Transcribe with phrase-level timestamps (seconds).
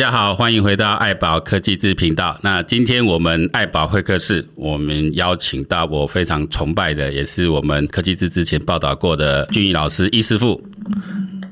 [0.00, 2.34] 大家好，欢迎回到爱宝科技志频道。
[2.40, 10.58] 那今天我们爱宝会客室，我们邀请到我非常崇拜的，也是我们科技志之前报道过的俊逸老师，易师傅。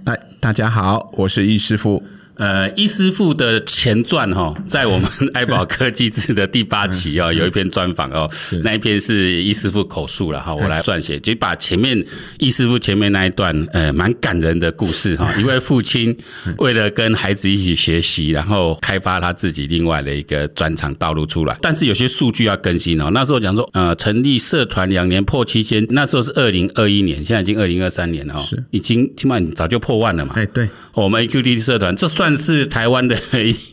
[0.04, 2.02] 哎，大家好，我是易师傅。
[2.38, 8.30] 呃，易师傅的前传哈，在我们 爱宝科技志的第八期哦，有一篇专访哦，
[8.62, 12.02] 那一篇是易师傅口述了哈，我来撰写，就把前面
[12.38, 16.16] 易师傅前面那一段呃蛮感人的故事哈， 一位父亲
[16.58, 23.10] 为了跟孩子一起学习，然后开发他自己另外的一个专长道路出来，但是有些数据要更新哦。
[23.12, 30.34] 那时候讲说呃，成立社团两年破七千，那时候是二零二一年，现在已经二零二三年了哦，是已经起码早就破万了嘛。
[30.36, 32.27] 哎，对，我们 AQT 社团这算。
[32.28, 33.16] 算是台湾的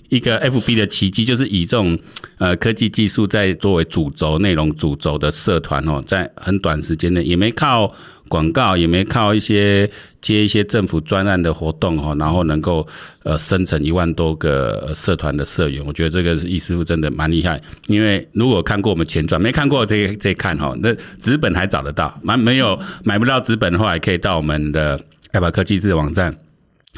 [0.07, 1.97] 一个 FB 的奇迹，就是以这种
[2.37, 7.93] 呃科技技术在作为主轴内容主轴的社团哦，在很短时间内也没靠
[8.29, 9.89] 广告，也没靠一些
[10.21, 12.87] 接一些政府专案的活动哦，然后能够
[13.23, 17.61] 呃生成一万多个社团的社员，我觉得这个易师傅真的蛮厉害。
[17.87, 24.97] 因为如果看过我们前传，没看过这这看哈，那纸本还找得到，蛮没有买不到纸本的话，也可以到我们的
[25.33, 26.33] 爱宝科技志网站。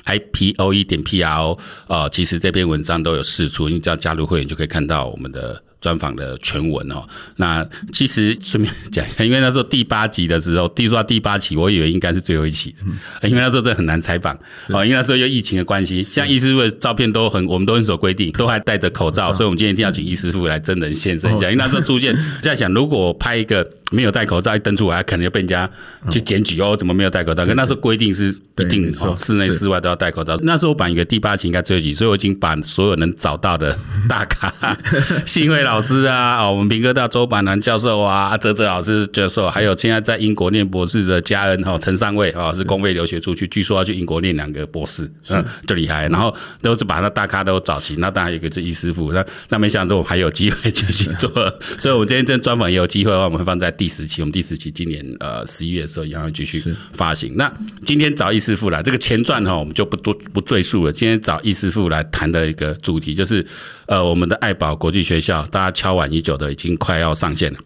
[0.04, 5.64] I p o e 点 p r o 哦，其实这篇文章都有释出，你只要加入会员就可以看到我们的。
[5.80, 12.74] 专访的全文哦，那其实顺便讲一下，因为那时候第八集的时候，第说第八期，我以为应该是最后一期，
[13.22, 14.36] 因为那时候真的很难采访。
[14.70, 25.70] 哦，因为那时候有疫情的关系，像易师傅的照片都很，我们都很守规定，都还戴着口罩，所以我们今天一定要请易师傅来真人现身一下，因为那时候出现在想，如果拍一个没有戴口罩一登出来，可能就被人家
[26.10, 27.46] 去检举哦，怎么没有戴口罩？
[27.46, 30.38] 可那时候规定是一定哦，室内室外都要戴口罩。
[30.44, 33.78] 那时候我版一个第八期应该最后一集，所以我已经把所有能找到的
[34.10, 34.52] 大咖，
[35.26, 35.58] 幸会。
[35.68, 46.08] 老师啊，我们平哥大周板南教授啊，哲哲老师教授，还有现在在英国念博士的家人哈，陈尚蔚啊，是公费留学出去，据说要去英国念两个博士， 嗯，就厉害。
[46.08, 51.30] 然后都是把那大咖都找齐，那当然有个是易师傅，那那没想到我们还有机会继续做，
[51.78, 56.62] 所以我们今天这专访也有机会的话，我们会放在第十期，我们第十期今年呃十一月的时候一样会继续
[56.94, 57.36] 发行。
[57.38, 57.52] 那
[57.86, 60.92] 今天找易师傅来，这个前传哈，我们就不多不赘述了。
[60.92, 63.46] 今天找易师傅来谈的一个主题就是
[63.86, 65.46] 呃我们的爱宝国际学校。
[65.48, 67.60] 大家敲碗已久的，已经快要上线了。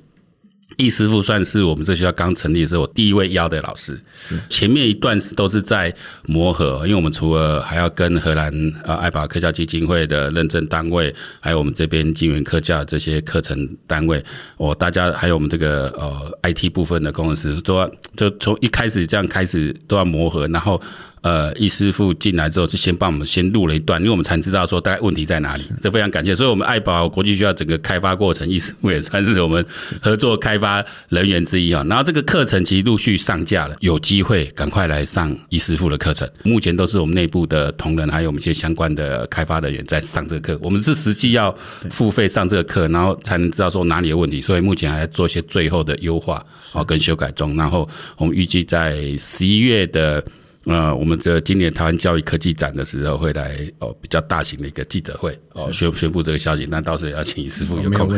[0.77, 3.99] 易师傅算是我们这学校刚成立的时候我第一位邀的老师。
[4.13, 5.93] 是前面一段是都是在
[6.25, 8.51] 磨合，因为我们除了还要跟荷兰
[8.85, 14.23] 呃爱宝科教基金会的认证单位，还有我们这边金源科教这些课程单位，
[14.57, 20.81] 哦，大家还有我们这个呃 IT 部分的工程师，都要就从一开始这样开始都要磨合，然后。
[21.21, 26.35] 呃，易师傅进来之后，就先帮我们先录了一段，因为我们才知道说大概问题在哪里，这非常感谢。
[26.35, 29.63] 所以，我们爱宝国际学校整个开发过程，易师傅也算是我们
[30.01, 31.85] 合作开发人员之一啊。
[31.87, 36.27] 然后，这个课程其实陆续上架了，有机会赶快来上易师傅的课程。
[36.43, 40.59] 目前都是我们内部的同仁，还有我们一些相关的开发人员在上这个课。
[40.63, 41.55] 我们是实际要
[41.91, 44.41] 付费上这个课，然后才能知道说哪里有问题。
[44.41, 46.43] 所以，目前还在做一些最后的优化
[46.73, 47.55] 哦跟修改中。
[47.55, 47.87] 然后，
[48.17, 50.23] 我们预计在十一月的。
[50.65, 56.67] 呃，我们的今年台湾教育科技展的时候会来哦，比较大型的一个记者会哦，宣宣布这个消息。
[56.69, 58.09] 那到时候要请易师傅有空，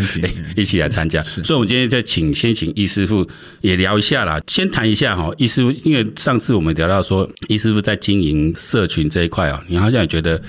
[0.55, 1.21] 一起来参加。
[1.21, 3.25] 所以，我们今天就请先请易师傅
[3.61, 10.41] 也聊一下啦，先谈一下哈，易师傅，因为上次我们聊到说，易师傅在经营社群这一块啊，你好像也觉得。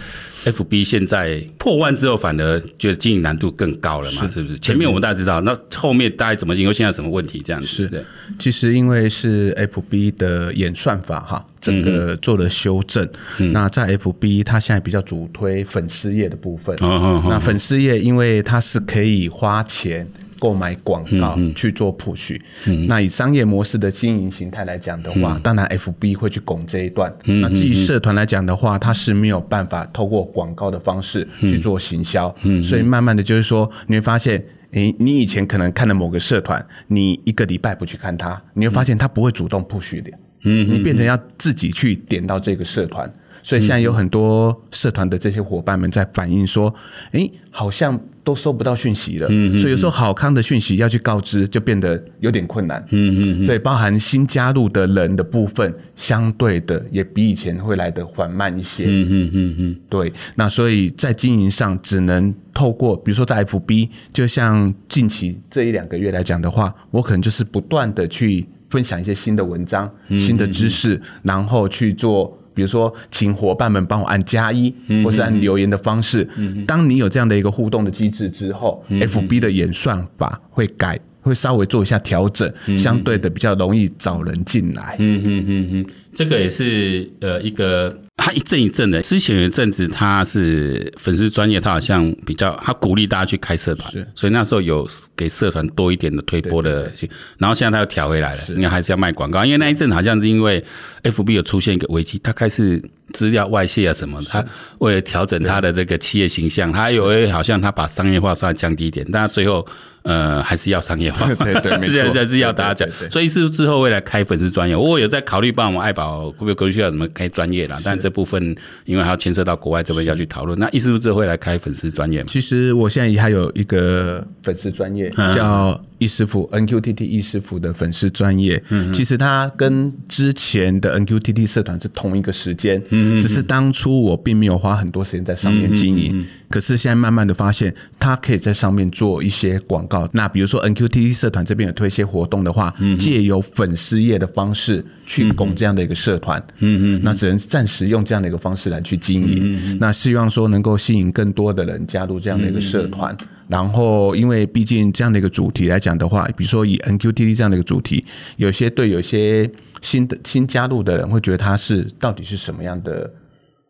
[0.44, 4.28] FB 现在破万之后，反而觉得经营难度更高了嘛？
[4.31, 4.59] 是不是？
[4.59, 7.66] 前面我们大家知道，那后面大概怎么因为现在什么问题这样子？
[7.66, 8.05] 是的，
[8.38, 13.09] 其实因为是 FB 的演算法哈，整个做了修正。
[13.38, 16.76] 嗯、那在 FB，它现在比较主推粉丝页的部分。
[16.82, 20.06] 嗯、那粉丝页，因为它是可以花钱。
[20.44, 22.38] 购买广告去做 push，
[22.87, 27.10] 那以商业模式的经营形态来讲的话，当然 FB 会去拱这一段。
[27.25, 32.29] 那基于社团来讲的话，它是没有办法透过广告的方式去做行销，
[32.62, 40.11] 所以慢慢的就是说，你会发现，诶，你以前可能看了某个社团，你一个礼拜不去看它，你会发现它不会主动 push 的，
[40.43, 43.11] 你变成要自己去点到这个社团。
[43.44, 46.75] 所以现在有很多社团的这些伙伴们在反映说，
[47.12, 49.29] 诶，好像都收不到讯息了。
[49.31, 52.82] 嗯，所以有时候好康的讯息要去告知，就变得有点困难。
[52.88, 53.43] 嗯嗯。
[53.43, 58.87] 所以包含新加入的人的部分，相对的也比以前会来得缓慢一些。
[58.87, 59.76] 嗯嗯嗯嗯。
[59.90, 72.35] 对，那所以在经营上只能透过，比如说在 FB，就像近期这一两个月来讲的话，我可能就是不断的去分享一些新的文章、新的知识，然后去做。
[72.54, 74.72] 比如说，请伙伴们帮我按加一，
[75.02, 76.26] 或是按留言的方式。
[76.66, 84.96] 当你有这样的一个互动的机制之后，FB 的演算法会改，会稍微做一下调整，相对的比较容易找人进来。
[84.98, 89.02] 嗯嗯嗯嗯，这个也是呃一个他一阵一阵的。
[89.02, 96.90] 之前有一阵子他是粉丝专业，他好像比较他鼓励大家去开社团，所以那时候有给社团多一点的推波的。
[97.38, 100.64] 然后现在他又调回来了，因为还是要卖广告，因为那一阵好像是因为
[101.02, 104.44] FB 有出现一个危机，大概是资料外泄啊什么，他
[104.78, 109.66] 为了调整他的这个企业形象，他有好像他把商业化稍微降低一点，但他最后。
[110.04, 113.10] 呃，还是要商业化， 对对，没错， 还是要大家讲。
[113.10, 117.80] 所以是之后未来开粉丝专业，我有在考虑帮我们爱宝会不会过去要怎么开专业啦。
[117.82, 118.54] 但这部分
[118.84, 120.58] 因为还要牵涉到国外这边要去讨论。
[120.58, 122.26] 那意思是之后会来开粉丝专业吗？
[122.28, 125.82] 其实我现在也还有一个粉丝专业叫。
[126.04, 140.06] 易师傅 NQTT 易师傅的粉丝专业，嗯，其实他跟之前的 NQTT 社团是同一个时间，嗯，只是当初我并没有花很多时间在上面经营，嗯，可是现在慢慢的发现，他可以在上面做一些广告。
[140.12, 153.16] 那比如说 NQTT 社团这边有推一些活动的话，借由粉丝页的方式去供这样的一个社团，嗯嗯，那只能暂时用这样的一个方式来去经营，那希望说能够吸引更多的人加入这样的一个社团。
[153.46, 158.05] 然后，因为毕竟这样的一个主题来讲的话，比如说以 NQTT 这样的一个主题，
[158.37, 159.50] 有些对有些
[159.82, 163.12] 新的新加入的人会觉得它是到底是什么样的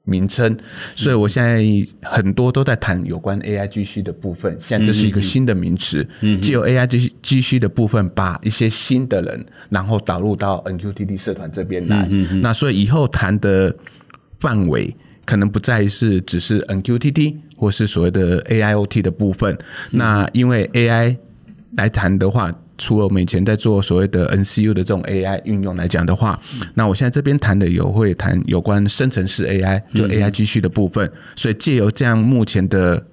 [0.05, 0.57] 名称，
[0.95, 1.65] 所以我现在
[2.03, 4.57] 很多都在谈有关 AIGC 的部分。
[4.61, 6.07] 现在这是一个新的名词，
[6.41, 12.07] 借由 AIGC 的部分，把一些新的人然后导入到 NQTT 社团这边来。
[12.41, 13.75] 那所以以后谈的
[14.39, 14.95] 范围
[15.25, 17.39] 可能不再是只是 NQTT。
[17.57, 19.57] 或是所谓的 AIoT 的部分，
[19.91, 21.17] 那因为 AI
[21.77, 26.39] 来谈的话，除了我们以前在做所谓的 NCU 的这种 AI 运用来讲的话，
[26.75, 33.05] 那我现在这边谈的有会谈有关生成式 AI，就 AI 继续的部分，所以借由这样目前的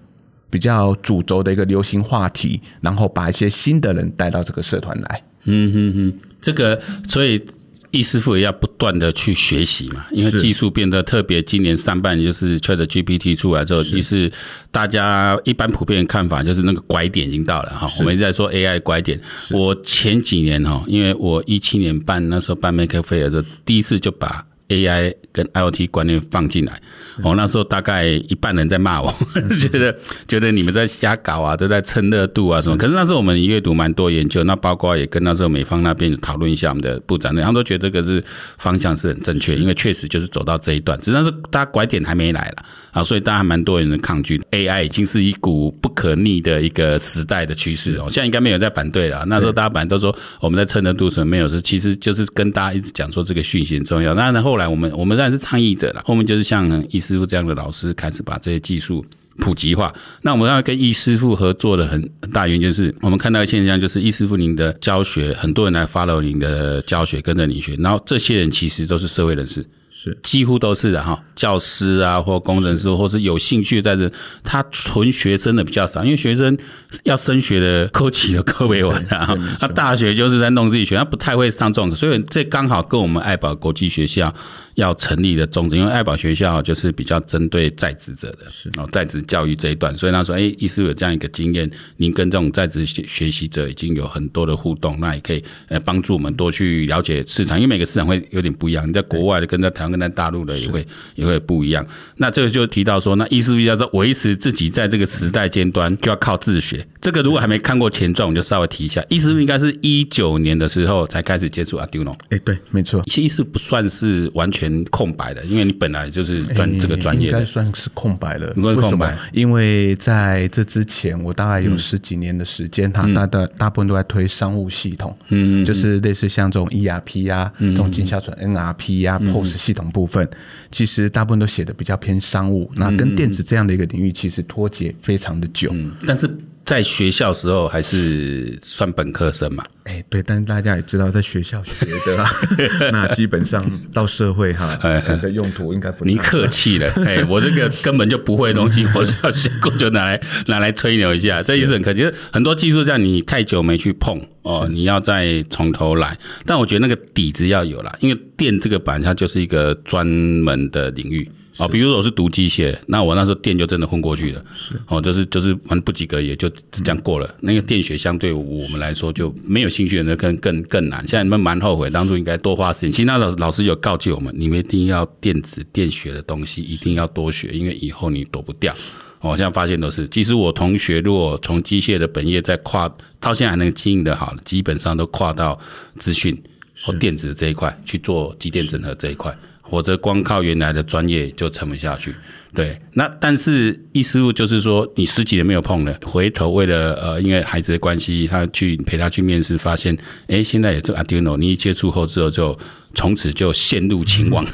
[0.50, 5.24] 比较主轴的一个流行话题，然后把一些新的人带到这个社团来。
[5.46, 7.44] 嗯哼哼，这个所以。
[7.92, 11.42] 易师傅也要不断的去学习嘛，因为技术变得特别。
[11.44, 14.32] 今年上半年就是 ChatGPT 出来之后，其实
[14.72, 17.88] 大家一般普遍的看法就是那个拐点已经到了哈。
[18.00, 19.20] 我们一直在说 AI 拐点。
[19.50, 26.82] 我前几年哈，因为我一七年办那时候办 Maker Faire 的时候，第一次就把 AI 跟 IoT 观念放进来，
[27.24, 29.14] 哦，那时候大概一半人在骂我，
[29.60, 29.94] 觉得
[30.28, 32.78] 觉得你们在瞎搞啊，都在蹭热度啊什么。
[32.78, 38.24] 可是那时候我们阅读蛮多研究，那包括也跟那时候美方那边讨论一下我们的部长，他们都觉得这个是
[38.58, 44.42] 方向是很正确，因为确实就是走到这一段，只是大家拐点还没来了啊，所以大家还蛮多人的抗拒。
[44.52, 49.26] AI 已经是一股不可逆的一个时代的趋势哦，现在应该没有在反对了。
[49.28, 54.14] 那时候大家本来都说我们在蹭热度什么没有，说其实就是跟大家一直讲说这个讯息很重要。
[54.14, 59.06] 那然后来我们我们当然是倡议者了，后面就是像易师傅这样的老师开始把这些技术
[59.40, 59.94] 普及化。
[60.22, 69.66] 那我们要跟易师傅合作的很大原因就是，我们看到的现象就是易师傅您的教学，很多人来 follow 您的教学，跟着你学，然后这些人其实都是社会人士。
[69.92, 70.18] 是。
[70.24, 74.12] 几乎都是的哈，教师啊，或工程师，或是有兴趣在这，
[74.44, 76.58] 他纯学生的比较少，因为学生
[77.04, 79.38] 要升学的科技的科没完啊。
[79.60, 84.34] 他大学就是在弄自己学，他不太会上这种，所以这刚好跟我们爱宝国际学校
[84.76, 101.86] 要成立的宗旨，因为爱宝学校就是比较针对在职者的，哦，在职教育这一段，所以他说，哎，意思有这样一个经验，您跟这种在职学学习者已经有很多的互动，那也可以呃帮助我们多去了解市场，因为每个市场会有点不一样，你在国外的跟在台湾跟在大陆的也会也会不一样。
[102.18, 106.86] 那这个就提到说，那意思是要说维持自己在这个时代尖端，就要靠自学。
[107.00, 109.04] 这个如果还没看过前传，我就稍微提一下。
[109.10, 112.14] 意思应该是一九年的时候才开始接触 Arduino。
[112.30, 113.02] 哎，对，没错。
[113.08, 118.54] 其实不算是完全空白的，因为你本来就是专这个专业的，应该算是空白了。
[118.58, 119.12] 为什么？
[119.34, 130.30] 因为在这之前，我大概有十几年的时间，他大大大部分都在推商务系统，嗯，就是类似像这种 ERP 啊，这种进销存 NRP 啊，POS 系统部分。
[130.70, 135.70] 其实大部分都写的比较偏商务，那跟电子这样的一个领域其实脱节非常的久。
[135.74, 136.30] 嗯，但是
[136.64, 139.64] 在学校时候还是算本科生嘛？
[139.84, 142.26] 哎，对，但是大家也知道，在学校学的，
[142.92, 144.78] 那基本上到社会哈，
[145.22, 146.06] 的用途应该不。
[146.06, 152.10] 你客气了， 哎，我这个根本就不会的东西，我是要学过就拿来拿来吹牛一下，这意思很客气。
[152.32, 156.18] 很多技术这样，你太久没去碰哦，你要再从头来。
[156.46, 161.30] 但我觉得那个底子要有啦，因为电这个板它就是一个专门的领域。
[161.58, 167.28] 啊，比如说我是读机械，那我那时候电就真的混过去了，是哦，就是就是反正不及格也就这样过了。
[167.28, 171.00] 嗯、那个电学相对我们来说就没有兴趣的人更更更难。
[171.02, 172.92] 现在你们蛮后悔当初应该多花时间。
[172.92, 178.76] 其实那老老师有告诫我们，你们一定要电子电学的东西一定要多学，因为以后你躲不掉。
[179.20, 185.60] 我现在发现都是，其实我同学如果从机械的本业再跨到现在还能经营的好，基本上都跨到
[186.00, 186.42] 资讯
[186.82, 189.38] 或电子这一块去做机电整合这一块。
[189.72, 192.14] 否则光靠原来的专业就撑不下去。
[192.54, 199.98] 对，那但是意思就是说，你十几年没有碰了，回头为了呃，因为孩子的关系，他去陪他去面试，发现，
[200.28, 202.60] 哎，现在有这个 Arduino，你一接触后之后就。
[202.94, 204.46] 从此就陷入情网，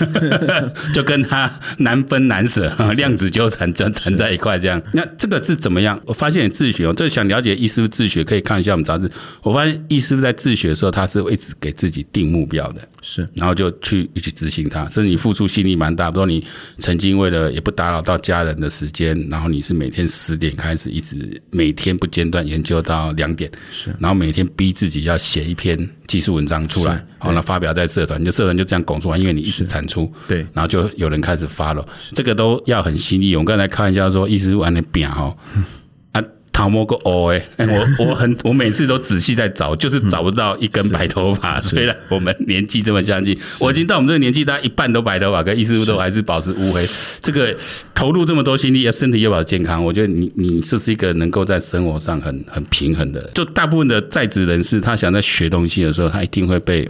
[0.93, 4.81] 就跟他难分难舍，量子纠缠缠缠在一块这样。
[4.93, 5.99] 那这个是怎么样？
[6.05, 9.09] 我发现你自学哦，就是想了解易师傅自学，可以看一下我们杂志。
[9.41, 14.87] 我发现易师傅在自学的时候，他是会一直给自己定目标的，是，然后就去一起执行它。
[14.89, 16.45] 甚至你付出心力蛮大，比如说你
[16.79, 25.77] 曾经为了也不打扰到家人的时间，然后你是每天十点开始，一直每天不间断研究到两点，是，然后每天逼自己要写一篇
[26.07, 28.23] 技术文章出来，好，那发表在社团。
[28.23, 33.35] 就社团就这样拱出来，因为你一直产出，对，然后就有人开始发了，这个都要很犀利。
[33.35, 35.35] 我刚才开玩笑说，意思是玩的扁哈，
[36.11, 41.59] 啊，头毛个哦哎，我 我很我每次都仔细在找，就是找不到一根白头发。
[41.61, 46.87] 虽然我们年纪这么相近，我已经到我们这个年纪，大家一半都白头发，跟意思都还是保持乌黑。
[47.21, 47.55] 这个
[47.95, 53.21] 投入这么多心力，要身体又保健康，我觉得你你是不是一个能够在生活上很很平衡的？
[53.33, 56.87] 就大部分的在职人士，他想在学东西的时候，他一定会被。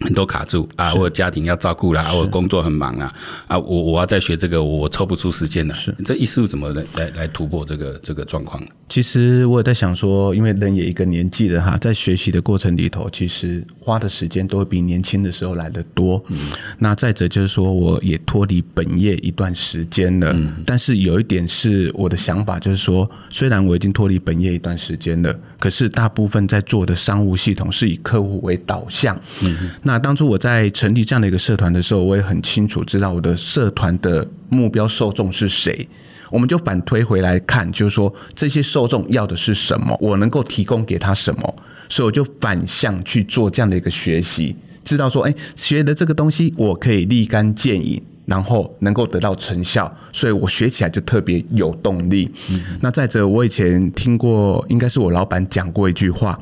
[0.00, 0.92] 很多卡住啊！
[0.94, 3.14] 我家庭要照顾啦，我工作很忙啊！
[3.46, 5.74] 啊，我我要再学这个，我抽不出时间来。
[5.74, 8.60] 是，这意思是怎么来来来突破这个这个状况？
[8.88, 16.22] 其实我也在想说，因为人也一个年纪了哈，在学习的过程里头，其实花的时间都会比年轻的时候来得多。
[16.28, 16.38] 嗯，
[16.78, 20.32] 那再者就是说，我也脱离本业一段时间了。
[20.34, 29.18] 嗯，但是有一点是我的想法，就是说，虽然我已经脱离本业一段时间了，可是大部分在做的商务系统是以客户为导向。
[29.40, 35.88] 嗯，那当初我在成立这样的一个社团的时候，我也很清楚知道我的社团的目标受众是谁。
[36.30, 41.56] 我们就反推回来看，就是说这些受众要的是什么，我能够提供给他什么，
[41.88, 52.28] 所以我就反向去做这样的一个学习，知道说，哎，学的这个东西我可以立竿见影，然后能够得到成效，所以我学起来就特别有动力。
[52.48, 56.36] 嗯、那再者，我以前听过，应该是我老板讲过一句话，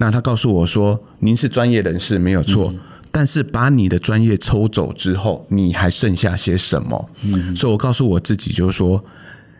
[0.00, 2.72] 那他告诉我说，您是专业人士没有错。
[2.72, 2.80] 嗯
[3.12, 7.10] 但是把你的专业抽走之后，你还剩下些什么？
[7.24, 9.04] 嗯，所以我告诉我自己，就是说，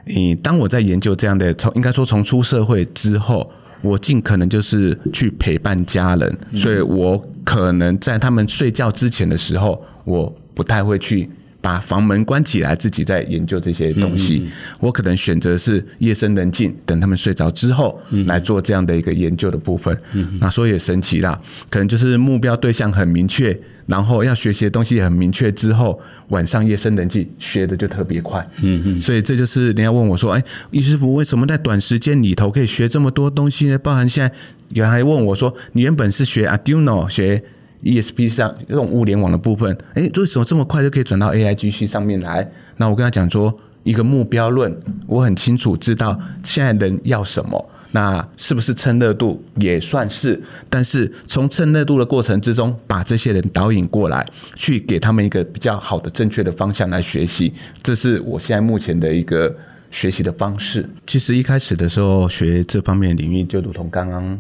[0.05, 3.51] 你当我在研究这样的，从应该说从出社会之后，
[3.83, 11.29] 我尽可能就是去陪伴家人，所以我可能在他们睡觉之前的时候，我不太会去。
[11.61, 14.49] 把房门关起来，自己在研究这些东西。
[14.79, 19.97] 我可能选择是夜深人静，等他们睡着之后来做这样的一个研究的部分。
[20.13, 21.39] 嗯那所以也神奇啦，
[21.69, 28.41] 可能就是目标对象很明确，然后要学习的东西也很明确之后，晚上夜深人静学的就特别快。
[28.63, 29.01] 嗯嗯。
[29.01, 34.35] 所以这就是人家问我说：“哎，易师傅为什么在短时间里头可以学这么多东西呢？”包含现在
[34.71, 37.43] 有人还问我说：“你原本是学 Arduino 学？”
[37.83, 42.51] ESP 上这种物联网的部分，哎，为什么这么快就可以转到 AIGC 上面来？
[42.77, 44.75] 那我跟他讲说，一个目标论，
[45.07, 50.41] 我很清楚知道现在人要什么，那是不是蹭热度也算是？
[50.69, 59.55] 但是从蹭热度的过程之中，把这些人导引过来，去给他们一个比较好的、正确的方向来学习，这是我现在目前的一个
[59.91, 60.89] 学习的方式。
[61.07, 64.39] 其实一开始的时候学这方面领域，就如同刚刚。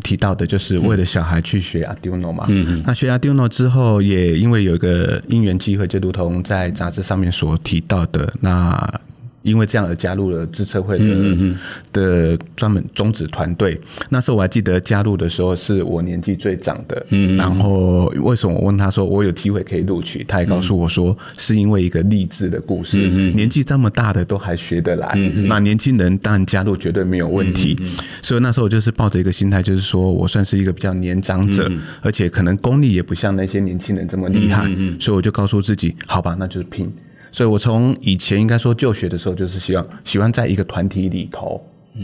[0.00, 9.00] 提到的就是为了小孩去学 Arduino 嘛，嗯嗯，那学 Arduino 之后，也因为有一个因缘机会，就如同在杂志上面所提到的那。
[9.42, 11.56] 因为这样而加入了自测会的
[11.92, 13.80] 的专门种子团队。
[14.10, 17.06] 那时候我还记得加入的时候是我年纪最长的。
[17.10, 20.22] 嗯，然后为什么我问他说我有机会可以录取？
[20.24, 23.10] 他也告诉我说是因为一个励志的故事。
[23.12, 25.14] 嗯，年纪这么大的都还学得来，
[25.46, 27.78] 那年轻人当然加入绝对没有问题。
[28.22, 31.70] 所以那时候我就是抱着一个心态，就是说我算是一个比较年长者，
[32.02, 34.70] 而且可能功力也不像那些年轻人这么厉害。
[34.98, 36.92] 所以我就告诉自己，好吧，那就是拼。
[37.32, 41.60] 所以，我从以前应该说就学的时候，就是希望喜欢在一个团体里头，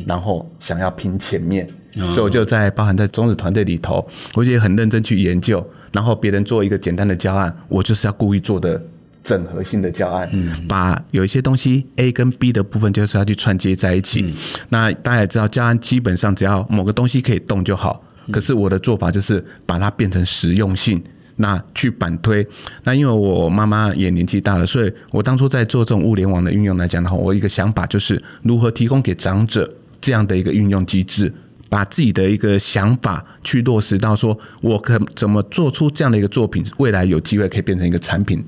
[0.06, 5.64] 然后想要拼前面，所以我就在包含在中子团队里头，我也很认真去研究。
[5.92, 8.80] 然后别人做一个简单的教案，我就是要故意做的
[9.22, 10.30] 整合性的教案，
[10.68, 14.34] 把有一些东西 A 跟 B 的部分就是要去串接在一起。
[14.68, 18.02] 那大家也知道，教案基本上只要某个东西可以动就好。
[18.30, 21.02] 可是我的做法就是把它变成实用性。
[21.36, 22.46] 那去反推，
[22.84, 31.32] 那因为我妈妈也年纪大了，所以我当初在做这种物联网的运用来讲的话，我一个想法就是如何提供给长者这样的一个运用机制，
[31.68, 38.42] 把自己的一个想法去落实到说，我可怎么做出这样的一个作品，未来有机会可以变成一个产品，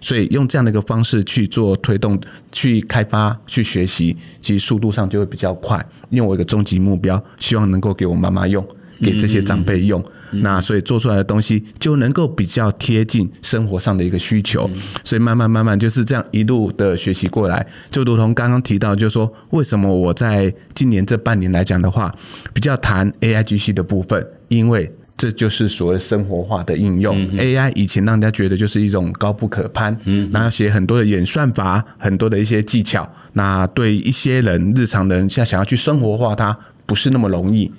[0.00, 2.20] 所以用这样的一个方式去做推动、
[2.50, 5.84] 去开发、去学习，其实速度上就会比较快。
[6.10, 8.66] 因为我一个终极目标，希望能够给我妈妈用，
[9.02, 10.02] 给这些长辈用。
[10.30, 14.70] 嗯、那所以做出来的东西就能够比较贴近生活上的一个需求。
[14.72, 22.14] 嗯、所以慢慢慢慢就是这样一路的学习过来，就如同刚刚提到，就是说为什么我在今年这半年来讲的话，
[22.54, 24.90] 比较谈 AIGC 的部分，因为。
[25.14, 27.16] 这就是所谓生活化的应用。
[27.16, 37.70] 嗯、AI 以前让人家觉得就是一种高不可攀，嗯，那要写很多的演算法，很多的一些技巧，那对一些人日常人现在想要去生活化它，不是那么容易。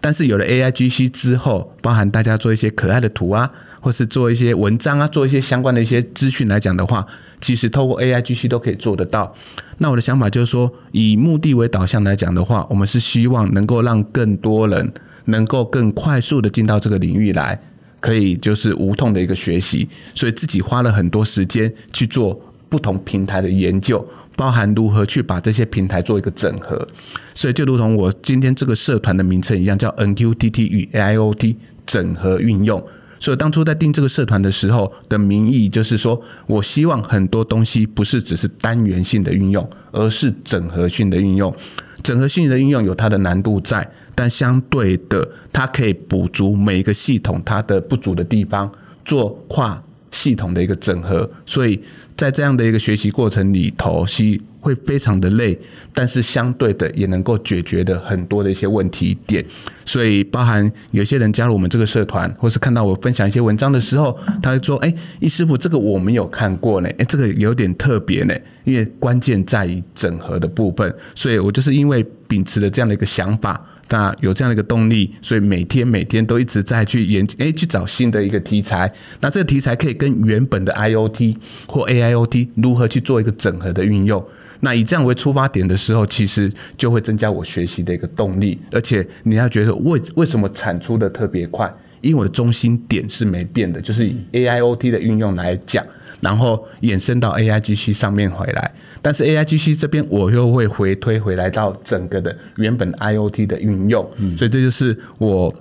[0.00, 7.06] 但是有了 AIGC 之后，包含大家做一些可爱的图啊，或是做一些文章啊，做一些相关的一些资讯来讲的话，
[7.40, 9.34] 其实透过 AIGC 都可以做得到。
[9.78, 14.92] 那我的想法就是说，以目的为导向来讲的话，我们是希望能够让更多人。
[15.26, 17.56] 能够更快速的进到这个领域来，
[18.00, 24.04] 可以就是无痛的一个学习，所以自己花了很多时间去做不同平台的研究，
[24.40, 26.88] 包含如何去把这些平台做一个整合。
[27.34, 32.82] 所以就如同我今天这个社团的名称一样，叫 NQTT 与 AIoT 整合运用。
[33.18, 41.54] 所以当初在定这个社团的时候的名义，就是说我希望很多东西不是只是单元性的运用，而是整合性的运用。
[42.02, 43.86] 整合性的运用有它的难度在。
[44.14, 48.70] 但相对的，它可以补足每一个系统它的不足的地方，
[49.04, 51.30] 做跨系统的一个整合。
[51.44, 51.78] 所以
[52.20, 55.58] 在这样的一个学习过程里头，是会非常的累，
[55.94, 59.42] 但是相对的也能够解决的很多的一些问题点。
[59.86, 68.34] 所以包含有些人加入我们这个社团，或是看到我分享一些文章的时候，他会说：“哎，易师傅，这个我没有看过呢，哎，这个有点特别呢，
[68.64, 73.58] 因为关键在于整合的部分。”所以我就是因为秉持了这样的一个想法。
[73.90, 78.90] 那有这样的一个动力，所以每天每天都一直在去研究，哎，去找新的一个题材。
[79.20, 84.24] 那这个题材可以跟原本的 IoT 或 AIoT 如何去做一个整合的运用？
[84.60, 88.58] 那以这样为出发点的时候，其实就会增加我学习的一个动力。
[88.70, 91.72] 而且你要觉得为为什么产出的特别快？
[92.00, 95.84] 因为我的中心点是没变的，就是以 AIoT 的运用来讲，
[96.20, 98.72] 然后衍生到 AIGC 上面回来。
[99.02, 105.54] 但是 AIGC 这边我又会回推回来到整个的原本 IoT 的运用，嗯，所以这就是我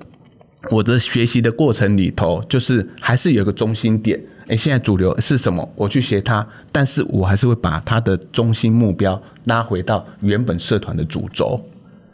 [0.70, 4.20] 我的学习的过程里头，就是还是有个中心点。
[4.48, 5.68] 诶，现在主流是什么？
[5.76, 11.64] 我去学它，但是我还是会把它的中心目标拉回到原本社团的主轴。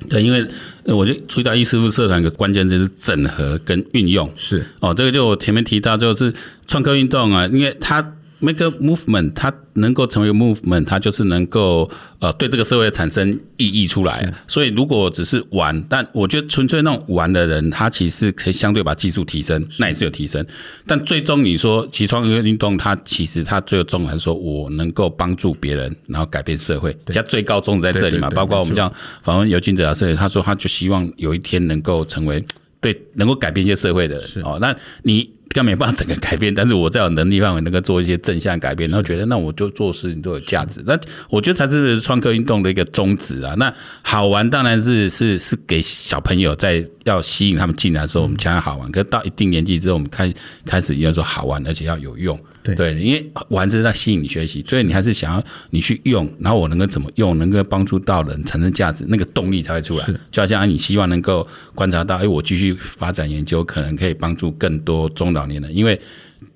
[0.10, 0.46] 对，因为
[0.84, 4.30] 我就注意到易师傅社团的关键就是整合跟运用。
[4.36, 6.32] 是哦，这个就我前面提到就是
[6.68, 8.15] 创客运动啊，因为它。
[8.40, 14.30] Make a movement，它能够成为 movement，它就是能够呃对这个社会产生意义出来。
[14.46, 20.46] 所以如果只是玩，但我觉得纯粹那种玩的人，他其实可以相对把技术提升，那也是有提升。
[20.86, 28.30] 但最终你说骑创客运动，它其实它最终还是说我能够帮助别人，然后改变社会，加最高宗旨在这里嘛。
[28.32, 28.92] 包括我们这样
[29.24, 32.46] 访问尤金哲老师，他说他就希望有一天能够成为
[32.82, 34.44] 对能够改变一些社会的人。
[34.44, 35.35] 哦，那你。
[35.56, 40.84] 根本没办法整个改变，但是我在有能力范围能够做一些正向改变，然后觉得那我就做事情都有价值。
[40.86, 43.56] 那我觉得才是创客运动的一个宗旨啊。
[43.58, 48.92] 那好玩当然是是是给小朋友在要吸引他们进来的时候，我们强调好玩。
[48.92, 50.34] 可是到一定年纪之后，我们开
[50.66, 52.38] 开始要说好玩，而且要有用。
[52.74, 60.06] 对，因为玩是在吸引你学习，所以你还是想要你去用，然后我能够怎么用，能够帮助到人，产生价值，那个动力才会出来。
[60.32, 66.00] 就好像你希望能够观察到，哎，我继续发展研究，可能可以帮助更多中老年人，因为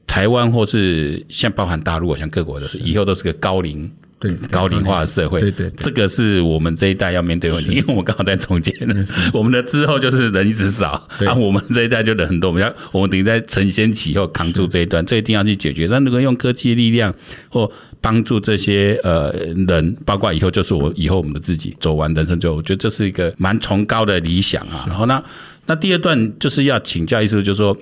[0.08, 3.91] 台湾或是像包含大陆，像各国的，以后都是个高龄。
[4.19, 8.73] 对 高龄化的社会，对对，这个是我们这一代要面对问题，因为我们刚好在中间。
[9.34, 15.88] 我们的之后就是人一直少，然后我们这一代就人很多，我们要我们等于在承先启后扛住这一段，这一定要去解决。
[15.88, 17.13] 那如果用科技力量
[17.49, 19.32] 或帮助这些呃
[19.67, 24.84] 人，包括以后就是我以后我们的自己走完人生之后，我觉得这是一个蛮崇高的理想啊。
[24.88, 25.23] 然后那
[25.65, 27.77] 那第二段就是要请教，意思就是说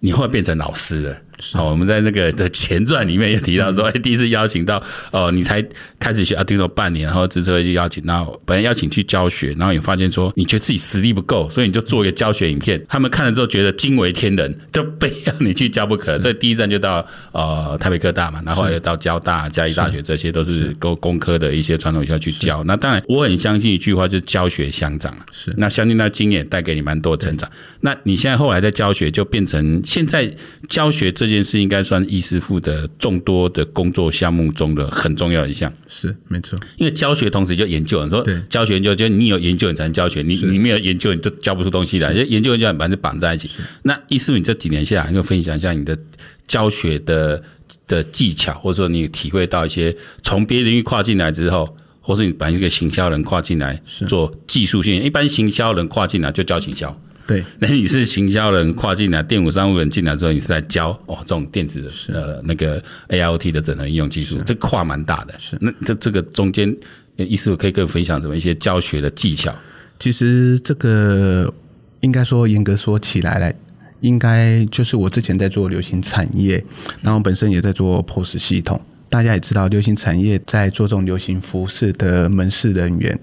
[0.00, 1.16] 你会变成老师了。
[1.52, 5.62] 好，我们在那个的前传里面也提到说，哎，第一次邀请到哦，你才
[5.98, 16.18] 开始学 Arduino 半年，然后之后就邀请然后，本来邀请去教学，然后也发现说，你觉得自己实力不够，所以你就做一个教学影片，他们看了之后觉得惊为天人，就非要你去教不可。
[16.20, 22.64] 所以第一站就到呃台北科大嘛，然后又到交大、嘉义大学，这些都是工工科的一些传统学校去教。
[22.64, 25.14] 那当然，我很相信一句话，就是教学相长。
[25.30, 27.46] 是，那相信那经验带给你蛮多成长。
[27.80, 30.30] 那你现在后来在教学，就变成现在
[30.66, 31.25] 教学这。
[31.26, 36.58] 这件事应该算易师傅的众多的工作项目中的很重要的一项，是没错。
[36.76, 42.12] 因为教学同时就研究，你说教学研究，就你有研究你才能教学，你你没有研究你就教不出东西来。
[42.12, 43.50] 研究研究反正绑在一起。
[43.82, 45.98] 那易师傅，你这几年下来，你就分享一下你的
[46.46, 47.42] 教学的
[47.88, 56.96] 的技巧，或者说你体会到一些从别的领域跨进来之后，或是你把一个行销人跨进来做技术性，一般行销人跨进来就教行销。
[57.26, 65.34] 对，那你是行销人跨进来，电子商务人进来之后，你是在教哦这种电子的呃那个 AIoT 的整合应用技术，这跨蛮大的。
[65.38, 66.74] 是，那这这个中间
[67.16, 69.54] 意思可以跟我分享什么一些教学的技巧？
[69.98, 71.52] 其实这个
[72.00, 73.54] 应该说严格说起来来。
[74.00, 76.62] 应该就是我之前在做流行产业，
[77.00, 78.78] 然后本身也在做 POS 系统。
[79.08, 83.18] 大家也知道，流行产业在做这种流行服饰的门市人员，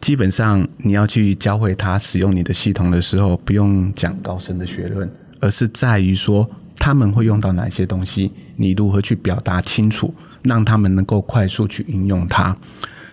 [0.00, 10.12] 基本上你要去教会他使用你的系统的时候，不用讲高深的学论，而是在于说他们会用到哪些东西，你如何去表达清楚，
[10.42, 12.56] 让他们能够快速去应用它。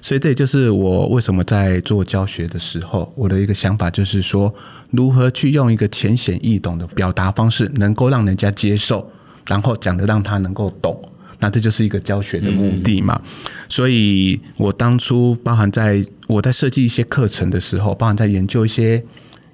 [0.02, 4.54] 所以这也就是我为什么在做教学的时候，我的一个想法就是说，
[4.92, 9.12] 如何去用一个浅显易懂的表达方式，能够让人家接受，
[9.46, 10.98] 然后讲得让他能够懂，
[11.40, 13.22] 那这就是一个教学的目的嘛。
[13.70, 19.04] 所以我当初包含在我在设计一些课程的时候，包含在研究一些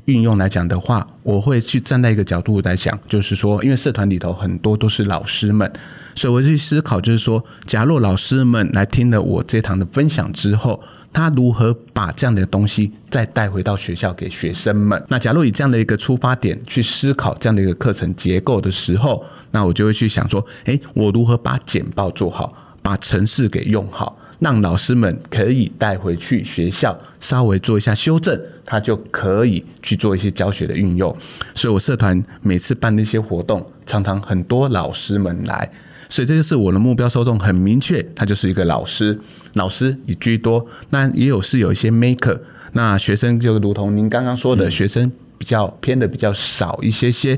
[0.06, 5.72] 运用来讲的话，我会去站在一个角度来想，就是说，因为社团里头很多都是老师们。
[6.15, 10.80] 所以我去思考，就是说，假若老师们来听了我这堂的分享之后，
[11.13, 15.02] 他如何把这样的东西再带回到学校给学生们？
[15.08, 31.15] 那假如以这样的一个出发点去思考这样的一个课程结构的时候，那我就会去想说，诶，我如何把简报做好，把程式给用好，让老师们可以带回去学校稍微做一下修正，他就可以去做一些教学的运用。
[31.54, 35.71] 所以我社团每次办的一些活动，常常很多老师们来。
[36.10, 39.19] 所以这就是我的目标受众很明确，他就是一个老师，
[39.54, 42.39] 老师也居多，那也有是有一些 maker，
[42.74, 47.38] 那学生就如同您刚刚说的，学生比较偏的比较少一些些，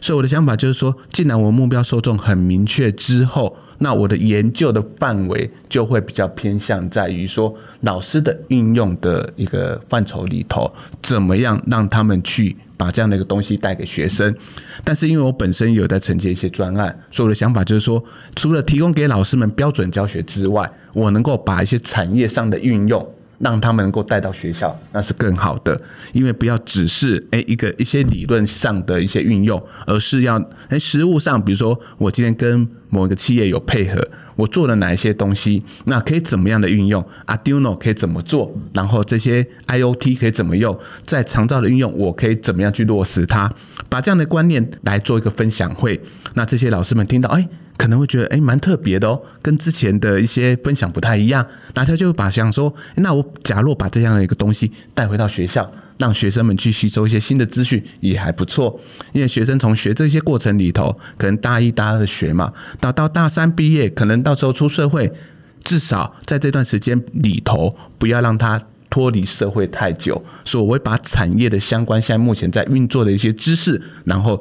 [0.00, 12.56] 所以我的想法就是说，既然我目标受众很明确之后，那我的研究的范围就会比较偏向在于说，老师的运用的一个范畴里头，怎么样让他们去。
[12.76, 14.34] 把这样的一个东西带给学生，
[14.84, 18.02] 但是因为我本身有在承接一些专案，所以我的想法就是说，
[18.34, 25.80] 除了提供给老师们标准教学之外，我能够把一些产业上的运用，让他们能够带到学校，那是更好的。
[26.12, 30.36] 因为不要只是诶一个一些理论上的一些运用，而是要
[30.68, 34.06] 诶实物上，比如说我今天跟某一个企业有配合。
[34.36, 35.62] 我做了哪一些东西？
[35.84, 38.54] 那可以怎么样的运用？Arduino 可以怎么做？
[38.72, 40.78] 然后这些 IoT 可以怎么用？
[41.02, 43.50] 在长照的运用，我可以怎么样去落实它？
[43.88, 46.00] 把这样的观念来做一个分享会。
[46.34, 51.46] 那这些老师们听到，哎，可能会觉得，哎，蛮特别的哦，跟之前的一些分享不太一样。
[51.74, 55.70] 那他就把想说，那我假若把这样的一个东西带回到学校。
[55.98, 58.78] 让学生们去吸收一些新的资讯也还不错，
[59.14, 65.10] 因为学生从学这些过程里头，可能大一、大二学嘛，到到大三毕业，可能到时候出社会，
[65.64, 70.22] 至少在这段时间里头，不要让他脱离社会太久。
[70.44, 74.38] 所以我会把产业的相关，现在目前在运作的一些知识，然后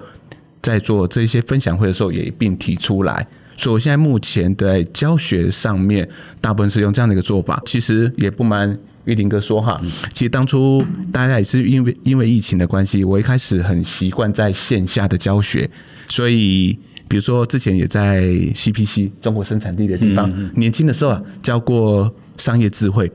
[0.66, 3.28] 在做这些分享会的时候也一并提出来。
[3.56, 6.08] 所以我现在目前在教学上面，
[6.42, 8.78] 大部分是用这样的一个做法，其实也不瞒。
[9.06, 9.80] 玉林哥说哈，
[10.12, 15.70] 其实当初大家也是因为因为疫情的关系，我一开始很习惯在线下的教学，
[16.08, 16.76] 所以
[17.08, 23.12] 比如说之前也在 CPC 中国生产力的地方，年轻的时候啊教过商业智慧，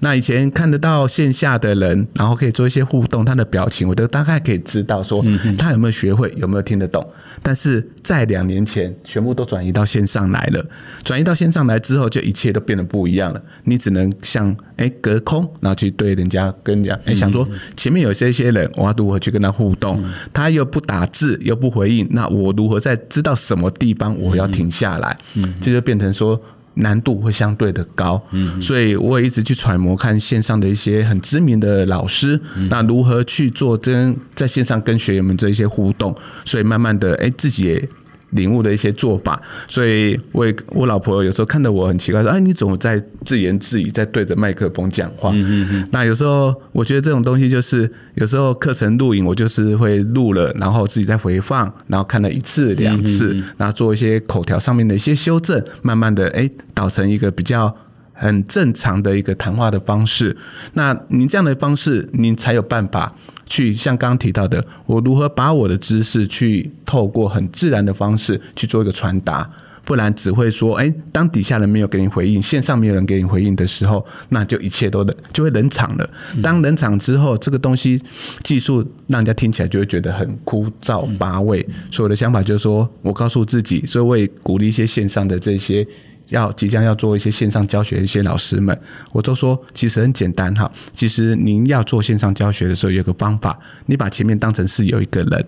[0.00, 5.24] 那以前看得到线下的人，然后可以做一些互动，他的表情我都大概可以知道说
[5.58, 7.06] 他有没有学会，有没有听得懂。
[7.42, 10.64] 但是在两年前，全部都转移到线上来了。
[11.02, 13.42] 转移到线上来之后，就一切都变得不一样了。
[13.64, 20.04] 你只能像哎隔空，然后去对人家跟人家哎想说，前面有些些人，我要如何去跟他互动？
[20.32, 25.16] 他又不打字，又不回应，那我如何在知道什么地方我要停下来？
[25.34, 26.40] 嗯，这就变成说。
[26.80, 36.14] 难度会相对的高，嗯，所以我也一直去揣摩看线上的一些很知名的老师，那如何去做真在线上跟学员们这一些互动，
[36.44, 37.88] 所以慢慢的，哎，自己也。
[38.30, 45.88] 领悟的一些做法，所以我也我老婆有时候看到我很奇怪，说：“哎，你怎么在自言自语，在对着麦克风讲话？”嗯嗯嗯。
[45.90, 57.74] 那有时候我觉得这种东西就是，有时候课程录影，我就是会录了，然后自己再回放，然后看了一次两次，然后做一些口条上面的一些修正，慢慢的哎，导成一个比较
[58.12, 60.36] 很正常的一个谈话的方式。
[60.74, 63.14] 那您这样的方式，您才有办法。
[63.50, 69.50] 去像刚刚提到的，我如何把我的知识去透过很自然的方式去做一个传达，
[69.84, 76.08] 不然只会说，哎，当底下人没有给你回应，线上没有人给你回应的时候，那就一切都冷，就会冷场了。
[76.40, 78.00] 当冷场之后，这个东西
[78.44, 81.60] 技术让人家听起来就会觉得很枯燥乏味。
[81.90, 85.84] 所以我的想法就是说，我告诉自己，所以我也鼓励一些线上的这些。
[86.30, 88.78] 要即将要做一些线上教学的一些老师们，
[89.12, 90.70] 我都说其实很简单哈。
[90.92, 95.46] 其实您要做线上教学的时候，有个方法，你把前面当成是有一个人，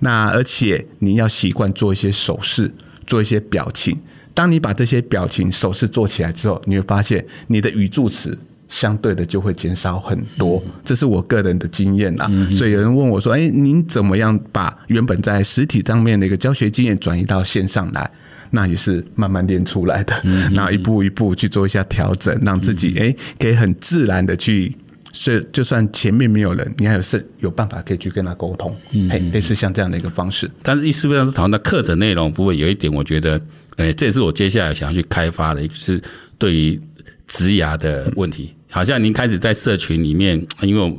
[0.00, 2.72] 那而且你要习惯做一些手势，
[3.06, 3.98] 做一些表情。
[4.32, 8.38] 当你把这些表情、手势做起来之后，你会发现你的语助词
[8.68, 10.62] 相对的就会减少很多。
[10.84, 12.30] 这是我个人的经验啦。
[12.52, 18.08] 所以有人问我说：“哎，您怎么样把原本在实体上面的一个教学经验转移到线上来？”
[18.50, 20.14] 那也是慢慢练出来的，
[20.52, 24.76] 然后一步一步去做一下调整，让自己哎可以很自然的去，
[25.12, 28.76] 所以就算前面没有人，你还有是有办法可以去跟他沟通，
[29.10, 30.50] 哎，类似像这样的一个方式。
[30.62, 33.40] 但是意思非常是讨论到课程内容部分，有一点我觉得。
[33.76, 35.98] 哎，这也是我接下来想要去开发的，就是
[36.36, 36.78] 对于
[37.26, 38.52] 职涯的问题。
[38.68, 40.96] 好像您开始在社群里面，因为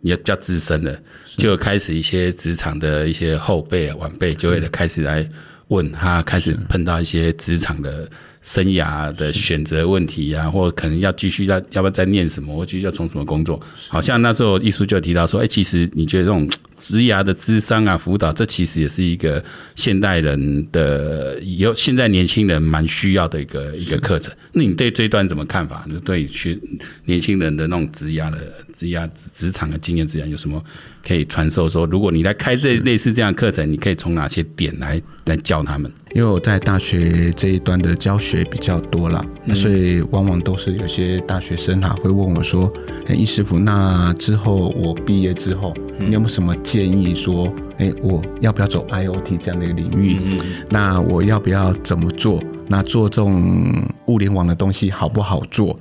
[0.00, 0.98] 也比较资深的，
[1.36, 5.28] 就开始一些职场的一些后辈啊、晚辈，就会开始来
[5.72, 8.08] 问他，开始碰到一些职场的
[8.40, 13.60] 生涯的选择问题啊，或可能要继续要要不要再念什么，或继续要从什么工作。
[13.88, 16.48] 好像那时候艺术就提到说，哎，其实你觉得这种。
[16.82, 19.42] 职涯的智商啊，辅导，这其实也是一个
[19.76, 24.34] 现代人的有现在年轻人蛮需要的一个一个课程。
[24.52, 25.86] 那你对这一段怎么看法？
[25.88, 26.58] 就对学
[27.04, 28.38] 年轻人的那种职涯的
[28.76, 30.62] 职涯职场的经验，资源有什么
[31.06, 31.68] 可以传授？
[31.68, 35.90] 说如果你在开这类似这样课程，你可以从哪些点来来教他们？
[36.14, 42.70] 因为我在大学这一端的教学比较多了，所以往往都是有些大学生啊会问我说
[43.08, 50.18] ：“哎，易师傅，那之后我毕业之后，你有没有什么？”建议说：“哎，我要不要走 IoT 这样的一个领域？
[50.22, 52.42] 嗯、那我要不要怎么做？
[52.66, 55.76] 那做这种物联网的东西好不好做？